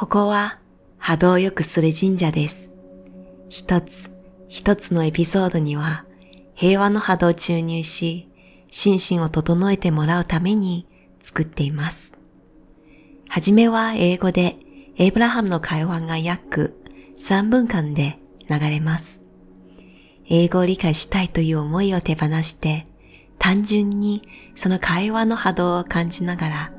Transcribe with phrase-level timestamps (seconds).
[0.00, 0.58] ここは
[0.96, 2.72] 波動を良くする神社です。
[3.50, 4.10] 一つ
[4.48, 6.06] 一つのエピソードには
[6.54, 8.26] 平和の波動を注入し、
[8.70, 10.86] 心身を整えてもらうために
[11.18, 12.14] 作っています。
[13.28, 14.56] はじめは英語で
[14.96, 16.80] エイブラハムの会話が約
[17.18, 19.22] 3分間で流れます。
[20.24, 22.86] 英語を理解したいという思いを手放して、
[23.38, 24.22] 単純に
[24.54, 26.72] その会話の波動を感じながら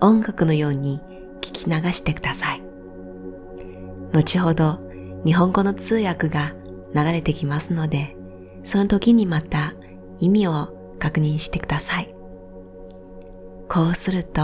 [0.00, 1.00] 音楽のように
[1.40, 2.67] 聞き流してください。
[4.18, 4.80] 後ほど
[5.24, 6.52] 日本語の通訳が
[6.92, 8.16] 流れてきますので、
[8.64, 9.74] その時にまた
[10.18, 12.12] 意味を確認してください。
[13.68, 14.42] こうすると、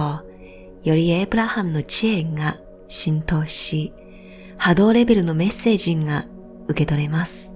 [0.84, 2.56] よりエイブラハムの知恵が
[2.86, 3.92] 浸透し、
[4.58, 6.24] 波動レベルのメッセージが
[6.68, 7.52] 受け取れます。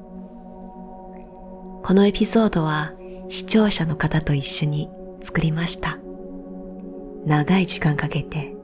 [1.85, 2.95] このエピソードは
[3.29, 4.91] 視聴者の方と一緒に
[5.21, 5.99] 作りました。
[7.25, 8.57] 長い時間かけて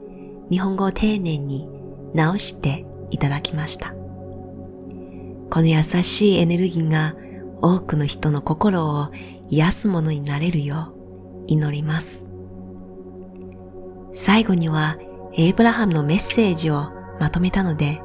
[0.49, 1.69] 日本語を丁寧に
[2.13, 3.93] 直していただきました。
[5.49, 7.15] この優しいエネルギーが
[7.61, 9.09] 多くの人の心を
[9.49, 12.27] 癒すものになれるよう祈ります。
[14.11, 14.97] 最後には
[15.33, 16.89] エイブラハムのメッセージを
[17.19, 18.01] まとめたので、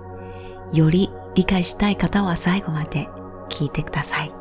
[0.72, 3.08] より理解したい方は最後まで
[3.48, 4.32] 聞いてください。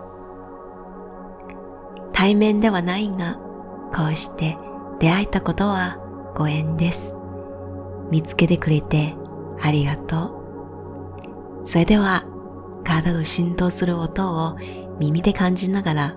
[2.14, 3.36] 対面ではないが、
[3.96, 4.58] こうして
[5.00, 5.98] 出会えたことは
[6.36, 7.16] ご縁です。
[8.12, 9.16] 見つけてくれて
[9.62, 10.39] ありがとう。
[11.64, 12.24] それでは、
[12.84, 14.58] 体の浸透する音を
[15.00, 16.16] 耳で感じながら、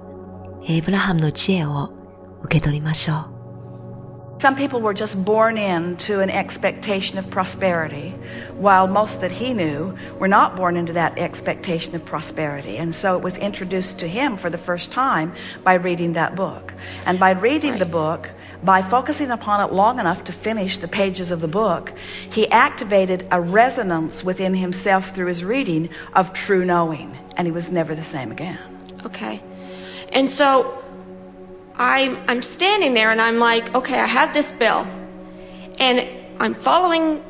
[0.68, 1.92] エイブラハムの知恵を
[2.42, 3.32] 受け取りましょう。
[4.42, 8.12] Some people were just born into an expectation of prosperity,
[8.58, 12.76] while most that he knew were not born into that expectation of prosperity.
[12.76, 15.32] And so it was introduced to him for the first time
[15.62, 16.74] by reading that book.
[17.06, 18.30] And by reading the book,
[18.62, 21.92] by focusing upon it long enough to finish the pages of the book,
[22.30, 27.16] he activated a resonance within himself through his reading of true knowing.
[27.36, 28.58] And he was never the same again.
[29.04, 29.42] Okay.
[30.10, 30.82] And so
[31.74, 34.86] I'm I'm standing there and I'm like, okay, I have this bill.
[35.78, 36.08] And
[36.38, 37.24] I'm following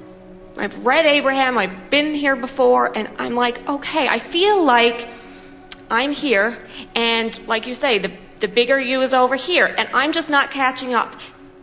[0.57, 5.09] I've read Abraham, I've been here before, and I'm like, okay, I feel like
[5.91, 6.59] I'm here,
[6.95, 8.13] and like you say, the
[8.43, 11.15] the bigger you is over here, and I'm just not catching up.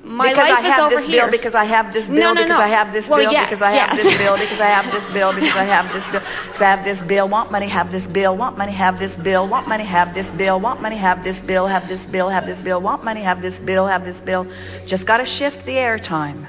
[0.02, 1.22] My because life I is have over this here.
[1.24, 2.64] bill, because I have this bill, No, no, because no.
[2.64, 5.14] I have this Well, bill, yes, because I have this bill, because I have this
[5.14, 8.08] bill, because I have this bill, because I have this bill, want money, have this
[8.08, 11.42] bill, want money, have this bill, want money, have this bill, want money, have this
[11.42, 14.48] bill, have this bill, have this bill, want money, have this bill, have this bill.
[14.86, 16.48] Just got to shift the airtime.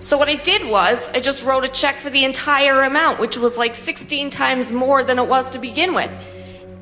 [0.00, 3.38] So what I did was I just wrote a check for the entire amount, which
[3.38, 6.10] was like 16 times more than it was to begin with.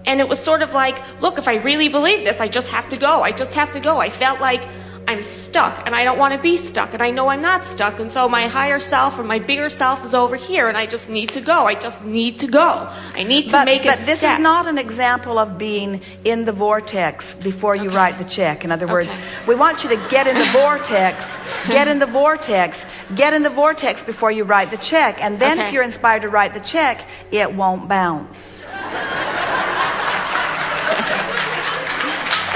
[0.06, 2.88] And it was sort of like, look, if I really believe this, I just have
[2.90, 3.22] to go.
[3.22, 3.98] I just have to go.
[3.98, 4.66] I felt like
[5.06, 7.98] I'm stuck and I don't want to be stuck and I know I'm not stuck.
[7.98, 11.08] And so my higher self or my bigger self is over here and I just
[11.08, 11.64] need to go.
[11.64, 12.86] I just need to go.
[13.14, 14.38] I need to But, make a but this step.
[14.38, 18.64] is not an example of being in the vortex before you write the check.
[18.66, 19.20] In other words, Okay.
[19.46, 21.38] we want you to get in the vortex,
[21.68, 22.84] get in the vortex,
[23.16, 25.22] get in the vortex before you write the check.
[25.22, 28.62] And then if you're inspired to write the check, it won't bounce.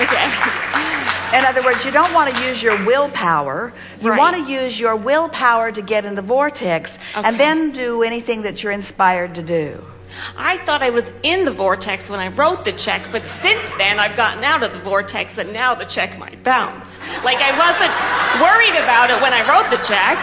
[0.02, 1.38] Okay.
[1.38, 3.72] In other words, you don't want to use your willpower.
[4.00, 4.18] You Right.
[4.18, 7.26] want to use your willpower to get in the vortex Okay.
[7.26, 9.82] and then do anything that you're inspired to do.
[10.36, 13.98] I thought I was in the vortex when I wrote the check, but since then
[13.98, 16.98] I've gotten out of the vortex and now the check might bounce.
[17.24, 17.92] Like I wasn't
[18.42, 20.18] worried about it when I wrote the check,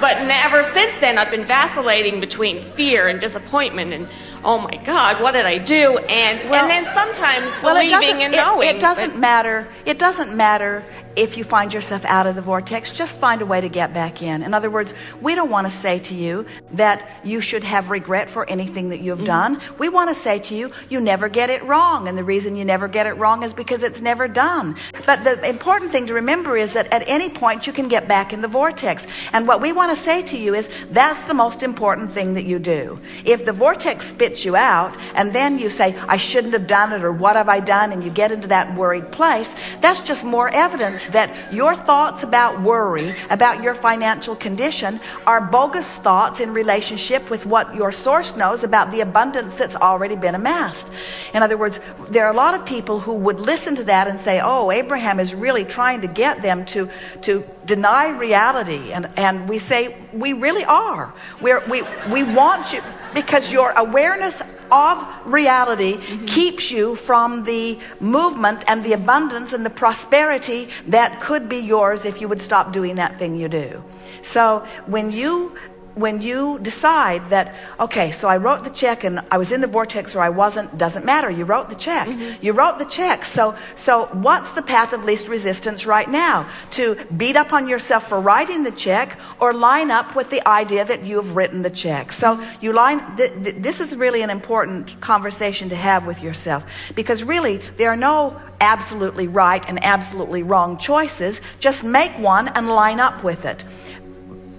[0.00, 4.08] but ever since then I've been vacillating between fear and disappointment and
[4.44, 5.98] oh my god, what did I do?
[5.98, 8.68] And Well- and then sometimes Well, it believing and it- knowing.
[8.68, 9.68] It, doesn't but- matter.
[9.84, 10.84] It doesn't matter
[11.16, 12.92] if you find yourself out of the vortex.
[12.92, 14.42] Just find a way to get back in.
[14.42, 18.28] In other words, we don't want to say to you that you should have regret
[18.28, 19.26] for anything that you've mm-hmm.
[19.26, 19.60] done.
[19.78, 22.06] We want to say to you, you never get it wrong.
[22.06, 24.76] And the reason you never get it wrong is because it's never done.
[25.06, 28.32] But the important thing to remember is that at any point you can get back
[28.32, 29.06] in the vortex.
[29.32, 32.44] And what we want to say to you is that's the most important thing that
[32.44, 33.00] you do.
[33.24, 37.02] If the vortex spits you out and then you say, I shouldn't have done it
[37.02, 37.92] or what have I done?
[37.92, 42.60] And you get into that worried place, that's just more evidence that your thoughts about
[42.62, 48.64] worry, about your financial condition, are bogus thoughts in relationship with what your source knows
[48.64, 50.88] about the abundance that's already been amassed.
[51.34, 54.20] In other words, there are a lot of people who would listen to that and
[54.20, 56.88] say, oh, Abraham is really trying to get them to,
[57.22, 58.92] to deny reality.
[58.92, 61.12] And, and we say, we really are.
[61.40, 62.82] We're, we, we want you,
[63.14, 69.70] because your awareness of reality keeps you from the movement and the abundance and the
[69.70, 73.82] prosperity that could be yours if you would stop doing that thing you do.
[74.22, 75.56] So when you
[75.96, 79.66] when you decide that, okay, so I wrote the check and I was in the
[79.66, 81.30] vortex or I wasn't, doesn't matter.
[81.30, 82.06] You wrote the check.
[82.06, 82.44] Mm-hmm.
[82.44, 83.24] You wrote the check.
[83.24, 86.48] So, so what's the path of least resistance right now?
[86.72, 90.84] To beat up on yourself for writing the check or line up with the idea
[90.84, 92.12] that you have written the check.
[92.12, 92.64] So mm-hmm.
[92.64, 96.62] you line, th- th- this is really an important conversation to have with yourself
[96.94, 101.40] because really there are no absolutely right and absolutely wrong choices.
[101.58, 103.64] Just make one and line up with it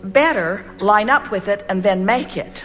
[0.07, 2.63] better line up with it and then make it.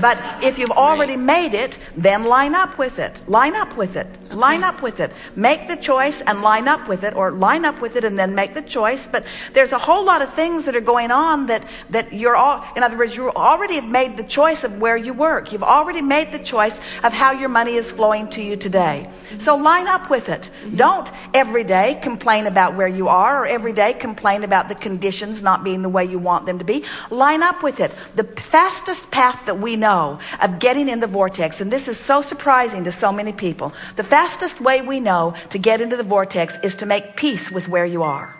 [0.00, 3.22] But if you've already made it, then line up with it.
[3.28, 4.06] Line up with it.
[4.32, 5.12] Line up with it.
[5.34, 8.34] Make the choice and line up with it, or line up with it and then
[8.34, 9.06] make the choice.
[9.06, 12.64] But there's a whole lot of things that are going on that, that you're all,
[12.76, 15.52] in other words, you already have made the choice of where you work.
[15.52, 19.08] You've already made the choice of how your money is flowing to you today.
[19.38, 20.50] So line up with it.
[20.64, 20.76] Mm-hmm.
[20.76, 25.42] Don't every day complain about where you are or every day complain about the conditions
[25.42, 26.75] not being the way you want them to be.
[27.10, 27.92] Line up with it.
[28.16, 32.20] The fastest path that we know of getting in the vortex, and this is so
[32.20, 36.58] surprising to so many people, the fastest way we know to get into the vortex
[36.62, 38.34] is to make peace with where you are.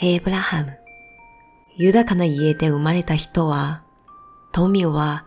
[0.00, 0.78] エイブラハム。
[1.76, 3.82] 豊かな家で生まれた人は、
[4.52, 5.24] 富は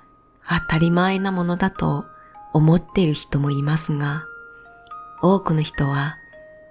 [0.47, 2.05] 当たり前なものだと
[2.53, 4.25] 思っている人もいますが、
[5.21, 6.17] 多くの人は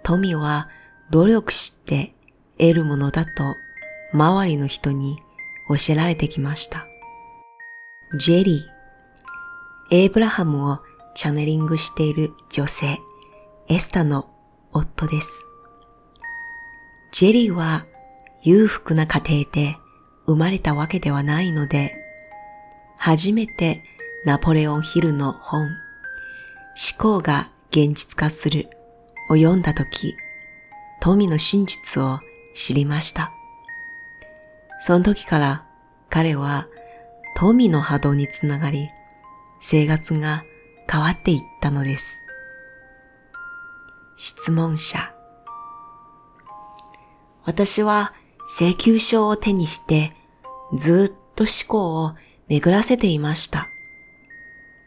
[0.02, 0.68] 富は
[1.10, 2.14] 努力して
[2.58, 3.30] 得るものだと
[4.12, 5.18] 周りの人に
[5.68, 6.86] 教えられてきました。
[8.18, 10.80] ジェリー、エイブラハムを
[11.14, 12.98] チャネリングしている女性、
[13.68, 14.30] エスタの
[14.72, 15.46] 夫です。
[17.12, 17.86] ジェリーは
[18.42, 19.76] 裕福な家庭で
[20.26, 21.94] 生まれたわけではないので、
[22.96, 23.82] 初めて
[24.24, 25.70] ナポレオンヒルの本、思
[26.98, 28.68] 考が現実化する
[29.30, 30.16] を読んだとき、
[31.00, 32.18] 富の真実を
[32.54, 33.32] 知りました。
[34.80, 35.66] その時から
[36.08, 36.66] 彼は
[37.36, 38.88] 富の波動につながり、
[39.60, 40.42] 生活が
[40.90, 42.24] 変わっていったのです。
[44.16, 45.14] 質問者。
[47.44, 48.12] 私は
[48.46, 50.12] 請求書を手にして
[50.74, 52.12] ずっと思考を
[52.48, 53.66] 巡らせていました。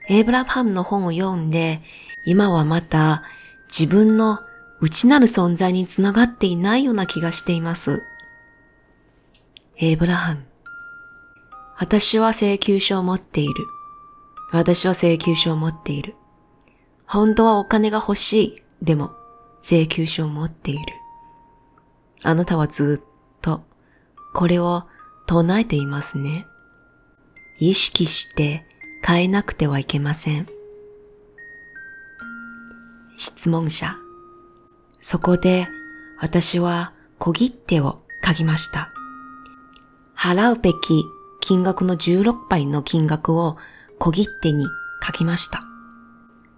[0.09, 1.81] エイブラハムの本を読んで、
[2.25, 3.23] 今はまた
[3.67, 4.39] 自分の
[4.81, 8.03] 内なる存在につながっていないような気がしています。
[9.77, 10.45] エイブラハム。
[11.79, 13.65] 私は請求書を持っている。
[14.51, 16.15] 私は請求書を持っている。
[17.07, 18.55] 本当はお金が欲しい。
[18.83, 19.11] でも、
[19.63, 20.81] 請求書を持っている。
[22.21, 23.63] あなたはずっと、
[24.35, 24.83] これを
[25.25, 26.45] 唱えていますね。
[27.59, 28.65] 意識して
[29.03, 30.47] 変えなくてはいけません。
[33.17, 33.95] 質問者。
[35.01, 35.67] そこで
[36.21, 38.93] 私は小切手を書きました。
[40.15, 41.05] 払うべき
[41.41, 43.57] 金額の16倍の金額を
[43.99, 44.65] 小切手に
[45.05, 45.63] 書きました。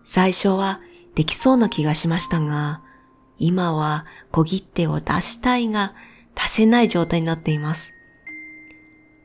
[0.03, 0.79] 最初は
[1.15, 2.81] できそうな気がしましたが、
[3.37, 5.93] 今は小切手を出したいが
[6.35, 7.93] 出せない状態になっています。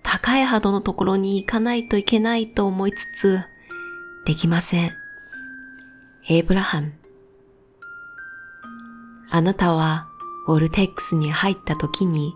[0.02, 3.40] 高い波動のところに行かないといけないと思いつつ、
[4.24, 4.90] できません。
[6.28, 6.92] エイブラハム。
[9.30, 10.08] あなたは
[10.48, 12.34] ウォルテックスに入った時に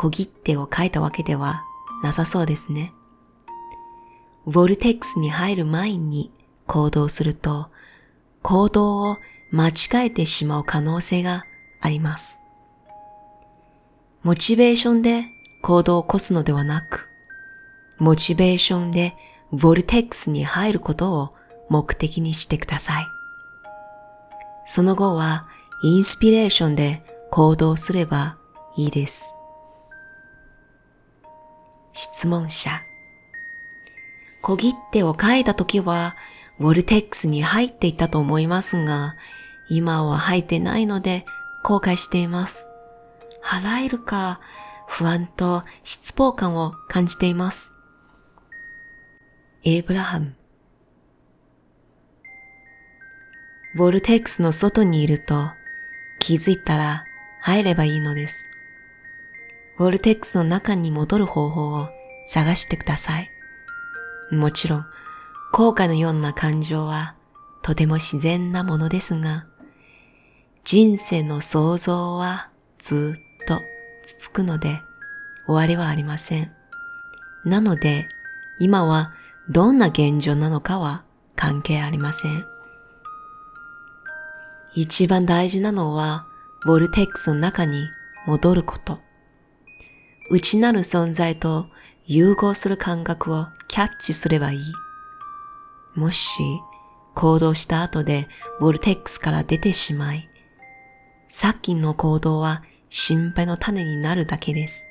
[0.00, 1.62] 小切手を書いたわけでは
[2.02, 2.94] なさそうですね。
[4.46, 6.32] ウォルテックスに入る前に
[6.66, 7.68] 行動すると、
[8.40, 9.18] 行動を
[9.52, 11.44] 間違えてしまう可能性が
[11.82, 12.40] あります。
[14.22, 15.26] モチベーションで
[15.60, 17.10] 行動を起こすのではなく、
[17.98, 19.14] モチベーションで
[19.52, 21.34] ウォルテックスに入ることを
[21.68, 23.06] 目的にしてください。
[24.64, 25.46] その後は
[25.82, 28.38] インスピレーションで行動すれば
[28.78, 29.36] いいです。
[31.92, 32.70] 質問者。
[34.42, 36.16] 小切手を書いたときは、
[36.58, 39.16] ウォルテックスに入っていたと思いますが、
[39.70, 41.24] 今は入ってないので
[41.62, 42.68] 後悔しています。
[43.42, 44.40] 払えるか
[44.86, 47.72] 不安と失望感を感じています。
[49.64, 50.34] エイブラハム。
[53.76, 55.48] ウォルテックスの外にいると
[56.18, 57.04] 気づいたら
[57.40, 58.49] 入ればいいのです。
[59.80, 61.88] ウォルテックスの中に戻る方法を
[62.26, 63.30] 探してください。
[64.30, 64.86] もちろん、
[65.52, 67.14] 後悔のような感情は
[67.62, 69.46] とても自然なものですが、
[70.64, 73.58] 人生の想像はずっと
[74.04, 74.82] 続くので
[75.46, 76.52] 終わりはありません。
[77.46, 78.06] なので、
[78.58, 79.14] 今は
[79.48, 81.04] どんな現状なのかは
[81.36, 82.44] 関係ありません。
[84.74, 86.26] 一番大事なのは、
[86.66, 87.88] ボルテックスの中に
[88.26, 89.00] 戻ること。
[90.30, 91.66] 内なる存在と
[92.04, 94.60] 融合する感覚をキャッチすればいい。
[95.94, 96.42] もし
[97.14, 98.28] 行動した後で
[98.60, 100.30] ボルテックスから出てしまい、
[101.28, 104.86] さっきの行動は心配の種になるだけです。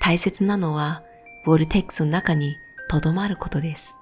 [0.00, 1.02] 大切なのは、
[1.46, 2.56] ボルテックスの中に
[2.88, 3.98] 留まることです。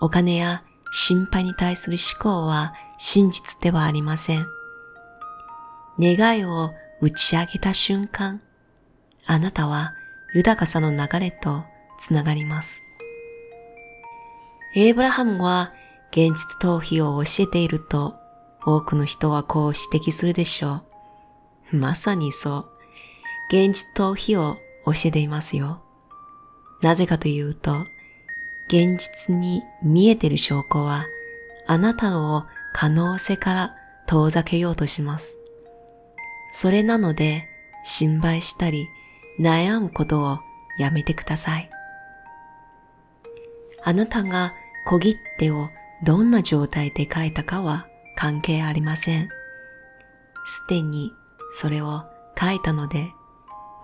[0.00, 4.46] お金や心配に対する思考は真実ではありません。
[5.98, 6.70] 願いを
[7.00, 8.40] 打ち上げた瞬間、
[9.26, 9.94] あなたは
[10.34, 11.64] 豊かさの流れと
[11.98, 12.82] つながります。
[14.74, 15.72] エイブラハムは
[16.10, 18.14] 現実逃避を教えていると
[18.64, 20.82] 多くの人はこう指摘するでしょ
[21.72, 21.76] う。
[21.76, 22.68] まさにそう。
[23.48, 25.82] 現実逃避を教えていますよ。
[26.82, 27.72] なぜかというと、
[28.68, 31.06] 現実に見えている証拠は、
[31.66, 33.76] あなたを可能性から
[34.06, 35.38] 遠ざけようとします。
[36.58, 37.46] それなので、
[37.84, 38.88] 心配したり、
[39.38, 40.38] 悩むことを
[40.78, 41.68] やめてください。
[43.84, 44.54] あなたが
[44.86, 45.68] 小切手を
[46.02, 47.86] どんな状態で書いたかは
[48.16, 49.28] 関係ありません。
[50.46, 51.12] すでに
[51.50, 52.04] それを
[52.40, 53.04] 書いたので、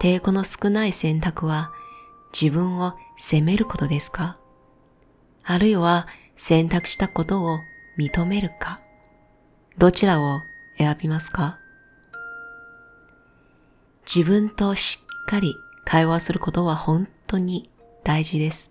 [0.01, 1.73] 抵抗の少ない選択は
[2.33, 4.39] 自分を責めることですか？
[5.45, 7.59] あるいは選択したことを
[7.99, 8.81] 認めるか？
[9.77, 10.41] どちらを
[10.79, 11.59] 選びますか？
[14.15, 17.71] 自分としっかり会話することは本当に
[18.05, 18.69] 大事です。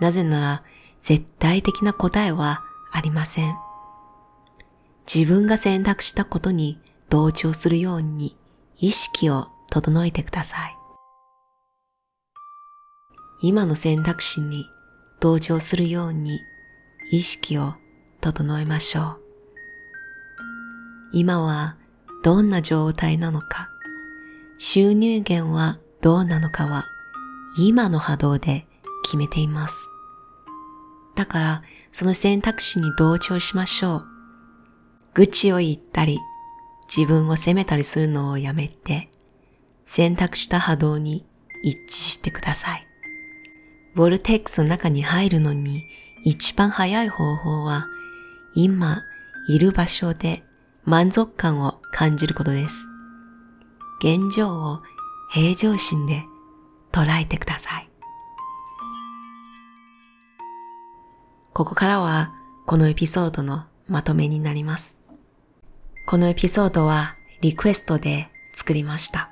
[0.00, 0.62] なぜなら
[1.00, 3.54] 絶対的な答えはありません。
[5.06, 8.36] 自分が選択したことに同調するように
[8.80, 10.76] 意識を整えてください。
[13.42, 14.66] 今の選択肢に
[15.20, 16.40] 同調するように
[17.12, 17.74] 意識を
[18.20, 19.20] 整えましょう。
[21.12, 21.76] 今は
[22.24, 23.70] どんな状態なのか、
[24.58, 26.84] 収入源はどうなのかは
[27.58, 28.66] 今の波動で
[29.04, 29.90] 決めています。
[31.14, 34.06] だからその選択肢に同調しましょう。
[35.14, 36.18] 愚痴を言ったり、
[36.94, 39.08] 自分を責めたりするのをやめて、
[39.86, 41.24] 選択した波動に
[41.62, 42.86] 一致してください。
[43.94, 45.82] ボルテックスの中に入るのに
[46.24, 47.86] 一番早い方法は、
[48.54, 49.02] 今
[49.48, 50.42] いる場所で
[50.84, 52.95] 満足感を感じることです。
[53.98, 54.80] 現状を
[55.30, 56.24] 平常心で
[56.92, 57.90] 捉えてください。
[61.52, 62.34] ここからは
[62.66, 64.96] このエピソードのまとめになります。
[66.06, 69.30] このエピソードはリクエストで作りました。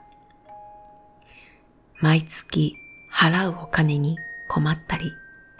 [2.01, 2.75] 毎月
[3.13, 4.19] 払うお金に
[4.49, 5.13] 困ったり、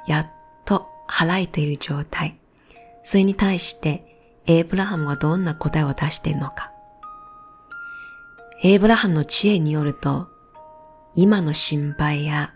[0.07, 0.31] やっ
[0.65, 2.39] と払えている状態。
[3.03, 4.05] それに対して
[4.47, 6.74] エイブラハムはどんな答えを出しているのか。
[8.63, 10.29] エイブラハムの知恵によると、
[11.15, 12.55] 今の心配や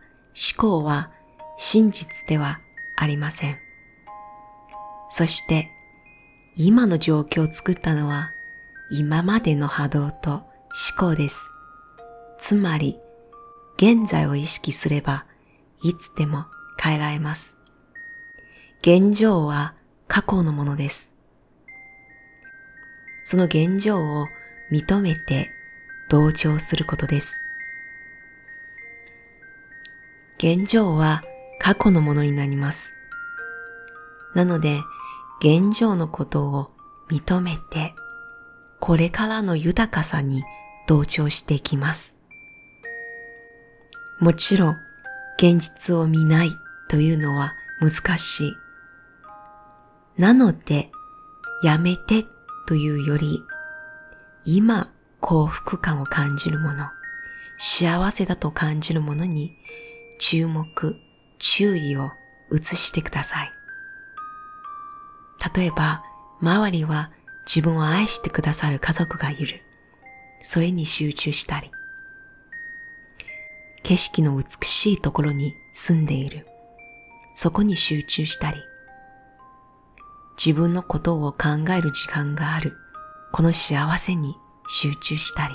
[0.56, 1.10] 思考は
[1.56, 2.60] 真実では
[2.96, 3.56] ありません。
[5.10, 5.70] そして
[6.56, 8.30] 今の状況を作ったのは
[8.90, 10.46] 今までの波動と思
[10.98, 11.50] 考です。
[12.38, 12.98] つまり
[13.76, 15.26] 現在を意識すれば
[15.82, 16.46] いつでも
[16.80, 17.56] 変えられます。
[18.82, 19.74] 現状は
[20.06, 21.12] 過去のものです。
[23.24, 24.26] その現状を
[24.72, 25.50] 認めて
[26.08, 27.38] 同調することです。
[30.38, 31.22] 現状は
[31.60, 32.94] 過去のものになります。
[34.34, 34.80] なので、
[35.40, 36.70] 現状のことを
[37.10, 37.94] 認めて、
[38.80, 40.42] これからの豊かさに
[40.86, 42.16] 同調していきます。
[44.20, 44.76] もちろん、
[45.36, 46.50] 現実を見ない
[46.88, 48.56] というのは難しい。
[50.16, 50.90] なので、
[51.62, 52.24] やめて
[52.66, 53.42] というより、
[54.44, 54.88] 今
[55.20, 56.88] 幸福感を感じるもの、
[57.58, 59.56] 幸せだと感じるものに
[60.18, 60.96] 注目、
[61.38, 62.10] 注意を
[62.50, 63.52] 移してください。
[65.54, 66.02] 例えば、
[66.40, 67.10] 周りは
[67.46, 69.62] 自分を愛してくださる家族がいる。
[70.40, 71.70] それに集中したり、
[73.82, 76.46] 景色の美しいところに住んでいる。
[77.34, 78.58] そこに集中したり、
[80.36, 82.76] 自分のことを考える時間がある。
[83.32, 84.36] この幸せに
[84.68, 85.54] 集中したり、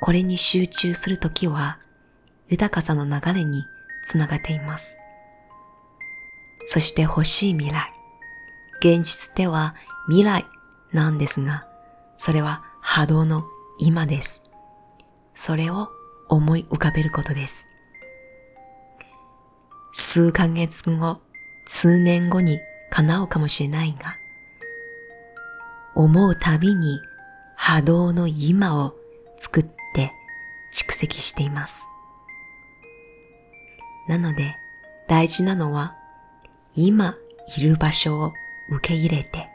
[0.00, 1.78] これに集中するときは
[2.48, 3.64] 豊かさの流れに
[4.04, 4.98] つながっています。
[6.66, 7.90] そして欲しい未来。
[8.80, 9.74] 現実では
[10.06, 10.46] 未来
[10.92, 11.66] なんですが、
[12.16, 13.42] それは波動の
[13.78, 14.42] 今です。
[15.34, 15.88] それを
[16.28, 17.66] 思い浮かべることです。
[19.92, 21.20] 数ヶ月後、
[21.66, 22.58] 数年後に
[22.90, 24.14] 叶うかもしれないが、
[25.94, 27.00] 思うたびに
[27.62, 28.94] 波動の今を
[29.36, 29.62] 作っ
[29.94, 30.12] て
[30.74, 31.86] 蓄積しています。
[34.08, 34.56] なので
[35.08, 35.94] 大事なのは
[36.74, 37.14] 今
[37.58, 38.32] いる場所を
[38.70, 39.50] 受け入れて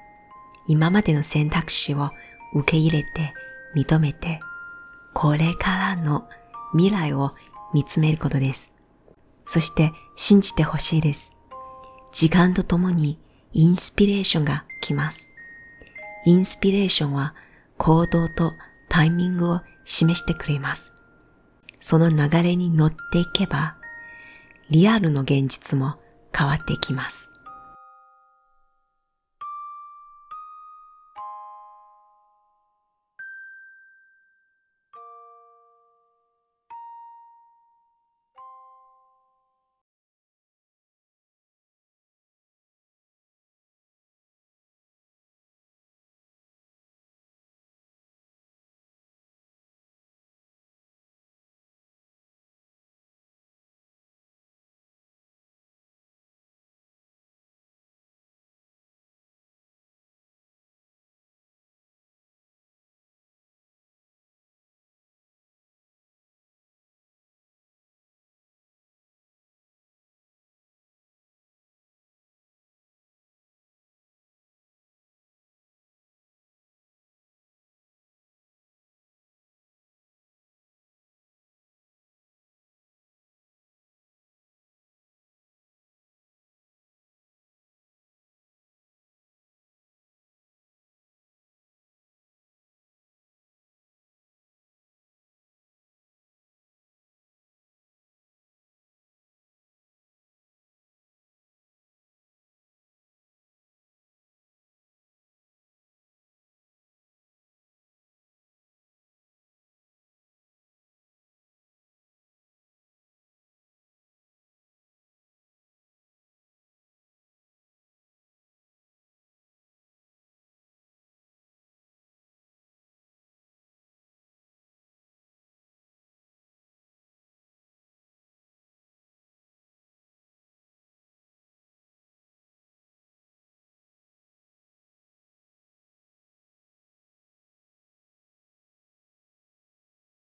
[0.67, 2.11] 今までの選択肢を
[2.53, 3.33] 受け入れて
[3.75, 4.39] 認めて
[5.15, 6.29] これからの
[6.73, 7.33] 未来を
[7.73, 8.71] 見つめることです。
[9.47, 11.35] そして信じてほしいです。
[12.11, 13.17] 時間とともに
[13.51, 15.31] インスピレーションが来ます。
[16.27, 17.33] インスピレーションは
[17.77, 18.53] 行動と
[18.89, 20.93] タイミングを示してくれます。
[21.79, 23.75] その流れに乗っていけば、
[24.69, 25.99] リアルの現実も
[26.35, 27.31] 変わっていきます。